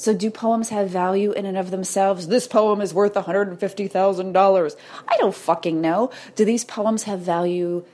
So, 0.00 0.14
do 0.14 0.30
poems 0.30 0.70
have 0.70 0.88
value 0.88 1.32
in 1.32 1.44
and 1.44 1.58
of 1.58 1.70
themselves? 1.70 2.28
This 2.28 2.46
poem 2.46 2.80
is 2.80 2.94
worth 2.94 3.12
$150,000. 3.12 4.76
I 5.06 5.16
don't 5.18 5.34
fucking 5.34 5.78
know. 5.78 6.10
Do 6.36 6.46
these 6.46 6.64
poems 6.64 7.02
have 7.02 7.20
value 7.20 7.84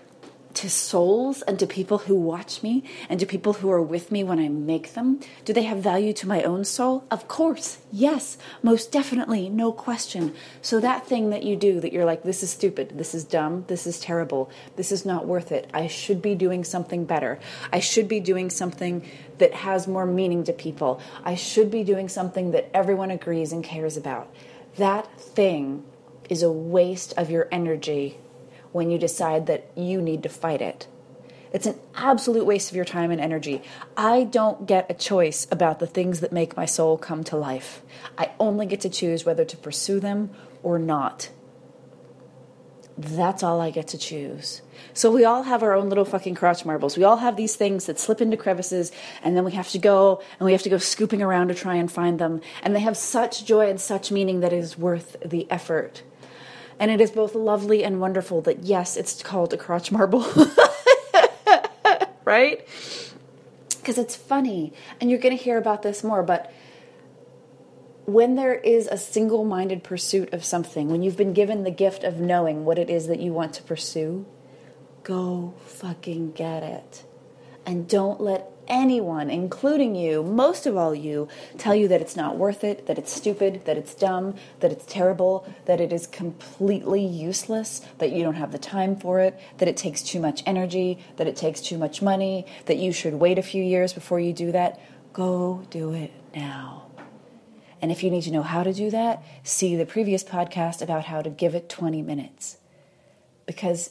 to 0.56 0.70
souls 0.70 1.42
and 1.42 1.58
to 1.58 1.66
people 1.66 1.98
who 1.98 2.14
watch 2.14 2.62
me 2.62 2.82
and 3.08 3.20
to 3.20 3.26
people 3.26 3.54
who 3.54 3.70
are 3.70 3.82
with 3.82 4.10
me 4.10 4.24
when 4.24 4.38
I 4.38 4.48
make 4.48 4.94
them? 4.94 5.20
Do 5.44 5.52
they 5.52 5.64
have 5.64 5.78
value 5.78 6.12
to 6.14 6.26
my 6.26 6.42
own 6.42 6.64
soul? 6.64 7.04
Of 7.10 7.28
course, 7.28 7.78
yes, 7.92 8.38
most 8.62 8.90
definitely, 8.90 9.50
no 9.50 9.70
question. 9.70 10.34
So, 10.62 10.80
that 10.80 11.06
thing 11.06 11.30
that 11.30 11.42
you 11.42 11.56
do 11.56 11.78
that 11.80 11.92
you're 11.92 12.06
like, 12.06 12.22
this 12.22 12.42
is 12.42 12.50
stupid, 12.50 12.96
this 12.96 13.14
is 13.14 13.24
dumb, 13.24 13.64
this 13.68 13.86
is 13.86 14.00
terrible, 14.00 14.50
this 14.76 14.90
is 14.90 15.04
not 15.04 15.26
worth 15.26 15.52
it, 15.52 15.70
I 15.74 15.86
should 15.86 16.22
be 16.22 16.34
doing 16.34 16.64
something 16.64 17.04
better, 17.04 17.38
I 17.72 17.80
should 17.80 18.08
be 18.08 18.20
doing 18.20 18.48
something 18.48 19.06
that 19.38 19.52
has 19.52 19.86
more 19.86 20.06
meaning 20.06 20.44
to 20.44 20.52
people, 20.52 21.00
I 21.22 21.34
should 21.34 21.70
be 21.70 21.84
doing 21.84 22.08
something 22.08 22.52
that 22.52 22.70
everyone 22.72 23.10
agrees 23.10 23.52
and 23.52 23.62
cares 23.62 23.96
about. 23.96 24.34
That 24.76 25.20
thing 25.20 25.84
is 26.30 26.42
a 26.42 26.50
waste 26.50 27.12
of 27.16 27.30
your 27.30 27.46
energy 27.52 28.18
when 28.76 28.90
you 28.90 28.98
decide 28.98 29.46
that 29.46 29.66
you 29.74 30.02
need 30.02 30.22
to 30.22 30.28
fight 30.28 30.60
it. 30.60 30.86
It's 31.50 31.66
an 31.66 31.78
absolute 31.94 32.44
waste 32.44 32.70
of 32.70 32.76
your 32.76 32.84
time 32.84 33.10
and 33.10 33.18
energy. 33.18 33.62
I 33.96 34.24
don't 34.24 34.66
get 34.66 34.90
a 34.90 34.94
choice 34.94 35.46
about 35.50 35.78
the 35.78 35.86
things 35.86 36.20
that 36.20 36.30
make 36.30 36.58
my 36.58 36.66
soul 36.66 36.98
come 36.98 37.24
to 37.24 37.36
life. 37.36 37.80
I 38.18 38.32
only 38.38 38.66
get 38.66 38.82
to 38.82 38.90
choose 38.90 39.24
whether 39.24 39.46
to 39.46 39.56
pursue 39.56 39.98
them 39.98 40.30
or 40.62 40.78
not. 40.78 41.30
That's 42.98 43.42
all 43.42 43.62
I 43.62 43.70
get 43.70 43.88
to 43.88 43.98
choose. 43.98 44.60
So 44.92 45.10
we 45.10 45.24
all 45.24 45.44
have 45.44 45.62
our 45.62 45.72
own 45.72 45.88
little 45.88 46.04
fucking 46.04 46.34
crotch 46.34 46.66
marbles. 46.66 46.98
We 46.98 47.04
all 47.04 47.16
have 47.16 47.36
these 47.36 47.56
things 47.56 47.86
that 47.86 47.98
slip 47.98 48.20
into 48.20 48.36
crevices 48.36 48.92
and 49.22 49.34
then 49.34 49.44
we 49.44 49.52
have 49.52 49.70
to 49.70 49.78
go 49.78 50.22
and 50.38 50.44
we 50.44 50.52
have 50.52 50.62
to 50.62 50.70
go 50.70 50.78
scooping 50.78 51.22
around 51.22 51.48
to 51.48 51.54
try 51.54 51.76
and 51.76 51.90
find 51.90 52.18
them. 52.18 52.42
And 52.62 52.76
they 52.76 52.80
have 52.80 52.96
such 52.98 53.46
joy 53.46 53.70
and 53.70 53.80
such 53.80 54.12
meaning 54.12 54.40
that 54.40 54.52
it 54.52 54.58
is 54.58 54.76
worth 54.76 55.16
the 55.24 55.50
effort. 55.50 56.02
And 56.78 56.90
it 56.90 57.00
is 57.00 57.10
both 57.10 57.34
lovely 57.34 57.82
and 57.82 58.00
wonderful 58.00 58.42
that, 58.42 58.64
yes, 58.64 58.96
it's 58.96 59.22
called 59.22 59.52
a 59.52 59.56
crotch 59.56 59.90
marble. 59.90 60.26
right? 62.24 62.66
Because 63.70 63.96
it's 63.96 64.14
funny. 64.14 64.72
And 65.00 65.10
you're 65.10 65.20
going 65.20 65.36
to 65.36 65.42
hear 65.42 65.56
about 65.56 65.82
this 65.82 66.04
more, 66.04 66.22
but 66.22 66.52
when 68.04 68.36
there 68.36 68.54
is 68.54 68.86
a 68.86 68.96
single 68.96 69.44
minded 69.44 69.82
pursuit 69.82 70.32
of 70.32 70.44
something, 70.44 70.88
when 70.88 71.02
you've 71.02 71.16
been 71.16 71.32
given 71.32 71.64
the 71.64 71.70
gift 71.70 72.04
of 72.04 72.20
knowing 72.20 72.64
what 72.64 72.78
it 72.78 72.88
is 72.88 73.08
that 73.08 73.20
you 73.20 73.32
want 73.32 73.52
to 73.54 73.62
pursue, 73.62 74.24
go 75.02 75.54
fucking 75.64 76.32
get 76.32 76.62
it. 76.62 77.04
And 77.66 77.88
don't 77.88 78.20
let 78.20 78.48
anyone, 78.68 79.30
including 79.30 79.94
you, 79.94 80.22
most 80.22 80.66
of 80.66 80.76
all 80.76 80.94
you, 80.94 81.28
tell 81.58 81.74
you 81.74 81.88
that 81.88 82.00
it's 82.00 82.16
not 82.16 82.36
worth 82.36 82.64
it, 82.64 82.86
that 82.86 82.98
it's 82.98 83.12
stupid, 83.12 83.64
that 83.64 83.76
it's 83.76 83.94
dumb, 83.94 84.36
that 84.60 84.72
it's 84.72 84.86
terrible, 84.86 85.46
that 85.66 85.80
it 85.80 85.92
is 85.92 86.06
completely 86.06 87.04
useless, 87.04 87.80
that 87.98 88.12
you 88.12 88.22
don't 88.22 88.34
have 88.34 88.52
the 88.52 88.58
time 88.58 88.96
for 88.96 89.20
it, 89.20 89.38
that 89.58 89.68
it 89.68 89.76
takes 89.76 90.02
too 90.02 90.20
much 90.20 90.42
energy, 90.46 90.98
that 91.16 91.26
it 91.26 91.36
takes 91.36 91.60
too 91.60 91.78
much 91.78 92.02
money, 92.02 92.46
that 92.66 92.76
you 92.76 92.92
should 92.92 93.14
wait 93.14 93.38
a 93.38 93.42
few 93.42 93.62
years 93.62 93.92
before 93.92 94.20
you 94.20 94.32
do 94.32 94.52
that, 94.52 94.80
go 95.12 95.64
do 95.70 95.92
it 95.92 96.12
now. 96.34 96.86
And 97.82 97.92
if 97.92 98.02
you 98.02 98.10
need 98.10 98.22
to 98.22 98.30
know 98.30 98.42
how 98.42 98.62
to 98.62 98.72
do 98.72 98.90
that, 98.90 99.22
see 99.42 99.76
the 99.76 99.86
previous 99.86 100.24
podcast 100.24 100.82
about 100.82 101.04
how 101.04 101.20
to 101.20 101.30
give 101.30 101.54
it 101.54 101.68
20 101.68 102.02
minutes. 102.02 102.56
Because 103.44 103.90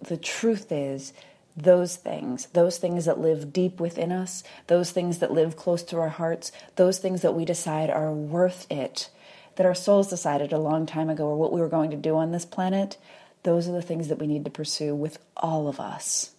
the 0.00 0.16
truth 0.16 0.70
is, 0.70 1.12
those 1.56 1.96
things, 1.96 2.46
those 2.46 2.78
things 2.78 3.04
that 3.04 3.20
live 3.20 3.52
deep 3.52 3.80
within 3.80 4.10
us, 4.10 4.42
those 4.66 4.90
things 4.90 5.18
that 5.18 5.32
live 5.32 5.56
close 5.56 5.82
to 5.84 5.98
our 5.98 6.08
hearts, 6.08 6.52
those 6.76 6.98
things 6.98 7.22
that 7.22 7.34
we 7.34 7.44
decide 7.44 7.90
are 7.90 8.12
worth 8.12 8.66
it, 8.70 9.10
that 9.56 9.66
our 9.66 9.74
souls 9.74 10.08
decided 10.08 10.52
a 10.52 10.58
long 10.58 10.86
time 10.86 11.10
ago 11.10 11.26
or 11.26 11.36
what 11.36 11.52
we 11.52 11.60
were 11.60 11.68
going 11.68 11.90
to 11.90 11.96
do 11.96 12.16
on 12.16 12.32
this 12.32 12.44
planet, 12.44 12.96
those 13.42 13.68
are 13.68 13.72
the 13.72 13.82
things 13.82 14.08
that 14.08 14.18
we 14.18 14.26
need 14.26 14.44
to 14.44 14.50
pursue 14.50 14.94
with 14.94 15.18
all 15.36 15.68
of 15.68 15.80
us. 15.80 16.30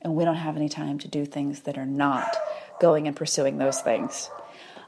And 0.00 0.14
we 0.14 0.24
don't 0.24 0.36
have 0.36 0.56
any 0.56 0.68
time 0.68 0.98
to 1.00 1.08
do 1.08 1.26
things 1.26 1.60
that 1.62 1.76
are 1.76 1.86
not 1.86 2.36
going 2.80 3.06
and 3.06 3.16
pursuing 3.16 3.58
those 3.58 3.80
things. 3.80 4.30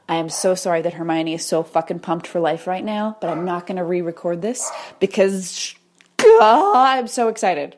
I 0.07 0.15
am 0.15 0.29
so 0.29 0.55
sorry 0.55 0.81
that 0.81 0.93
Hermione 0.93 1.35
is 1.35 1.45
so 1.45 1.61
fucking 1.61 1.99
pumped 1.99 2.25
for 2.25 2.39
life 2.39 2.65
right 2.65 2.83
now, 2.83 3.17
but 3.21 3.29
I'm 3.29 3.45
not 3.45 3.67
going 3.67 3.77
to 3.77 3.83
re 3.83 4.01
record 4.01 4.41
this 4.41 4.71
because 4.99 5.75
I'm 6.19 7.07
so 7.07 7.27
excited. 7.27 7.75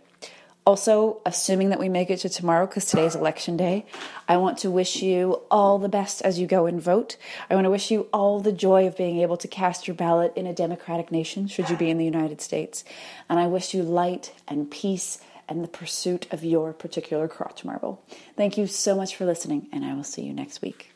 Also, 0.64 1.20
assuming 1.26 1.70
that 1.70 1.80
we 1.80 1.90
make 1.90 2.12
it 2.12 2.18
to 2.18 2.30
tomorrow 2.30 2.68
because 2.68 2.86
today's 2.86 3.16
election 3.16 3.58
day, 3.58 3.84
I 4.28 4.38
want 4.38 4.60
to 4.60 4.70
wish 4.70 5.02
you 5.02 5.42
all 5.50 5.80
the 5.80 5.90
best 5.90 6.22
as 6.22 6.38
you 6.38 6.46
go 6.46 6.68
and 6.68 6.80
vote. 6.80 7.18
I 7.50 7.56
want 7.56 7.66
to 7.66 7.72
wish 7.72 7.90
you 7.90 8.08
all 8.14 8.40
the 8.40 8.52
joy 8.52 8.86
of 8.86 8.96
being 8.96 9.22
able 9.22 9.38
to 9.38 9.48
cast 9.48 9.88
your 9.88 9.96
ballot 9.96 10.34
in 10.36 10.46
a 10.46 10.54
democratic 10.54 11.12
nation, 11.12 11.48
should 11.48 11.70
you 11.72 11.76
be 11.76 11.90
in 11.90 11.98
the 11.98 12.06
United 12.06 12.42
States. 12.42 12.84
And 13.28 13.40
I 13.40 13.48
wish 13.48 13.74
you 13.74 13.82
light 13.82 14.34
and 14.48 14.70
peace 14.70 15.18
and 15.50 15.64
the 15.64 15.68
pursuit 15.68 16.28
of 16.32 16.44
your 16.44 16.74
particular 16.74 17.28
crotch 17.28 17.66
marble. 17.66 18.04
Thank 18.38 18.56
you 18.58 18.68
so 18.68 18.96
much 18.96 19.16
for 19.16 19.26
listening, 19.26 19.68
and 19.74 19.84
I 19.84 19.96
will 19.96 20.04
see 20.04 20.22
you 20.22 20.32
next 20.32 20.62
week. 20.62 20.92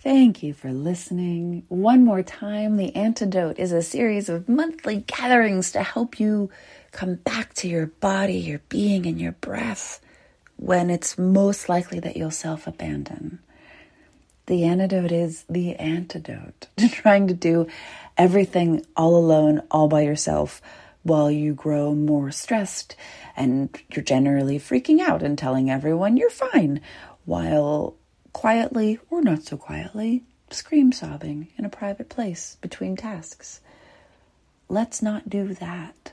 Thank 0.00 0.42
you 0.42 0.52
for 0.52 0.70
listening. 0.70 1.64
One 1.68 2.04
more 2.04 2.22
time, 2.22 2.76
The 2.76 2.94
Antidote 2.94 3.58
is 3.58 3.72
a 3.72 3.80
series 3.80 4.28
of 4.28 4.46
monthly 4.46 4.98
gatherings 5.06 5.72
to 5.72 5.82
help 5.82 6.20
you 6.20 6.50
come 6.94 7.16
back 7.16 7.52
to 7.54 7.68
your 7.68 7.86
body, 7.86 8.36
your 8.36 8.60
being, 8.70 9.04
and 9.04 9.20
your 9.20 9.32
breath 9.32 10.00
when 10.56 10.88
it's 10.88 11.18
most 11.18 11.68
likely 11.68 12.00
that 12.00 12.16
you'll 12.16 12.30
self 12.30 12.66
abandon. 12.66 13.40
The 14.46 14.64
antidote 14.64 15.12
is 15.12 15.44
the 15.48 15.74
antidote 15.76 16.68
to 16.76 16.88
trying 16.88 17.26
to 17.28 17.34
do 17.34 17.66
everything 18.16 18.86
all 18.96 19.16
alone, 19.16 19.62
all 19.70 19.88
by 19.88 20.02
yourself, 20.02 20.62
while 21.02 21.30
you 21.30 21.52
grow 21.52 21.94
more 21.94 22.30
stressed 22.30 22.96
and 23.36 23.76
you're 23.92 24.04
generally 24.04 24.58
freaking 24.58 25.00
out 25.00 25.22
and 25.22 25.36
telling 25.36 25.70
everyone 25.70 26.16
you're 26.16 26.30
fine, 26.30 26.80
while 27.24 27.96
quietly 28.32 28.98
or 29.10 29.20
not 29.20 29.42
so 29.42 29.56
quietly 29.56 30.22
scream 30.50 30.92
sobbing 30.92 31.48
in 31.58 31.64
a 31.64 31.68
private 31.70 32.08
place 32.08 32.56
between 32.60 32.96
tasks. 32.96 33.60
Let's 34.68 35.02
not 35.02 35.28
do 35.28 35.52
that 35.54 36.12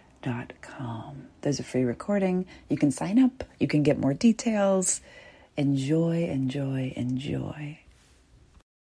com. 0.61 1.27
There's 1.41 1.59
a 1.59 1.63
free 1.63 1.83
recording. 1.83 2.45
You 2.69 2.77
can 2.77 2.91
sign 2.91 3.19
up, 3.19 3.43
you 3.59 3.67
can 3.67 3.83
get 3.83 3.99
more 3.99 4.13
details. 4.13 5.01
Enjoy, 5.57 6.23
enjoy, 6.25 6.93
enjoy. 6.95 7.80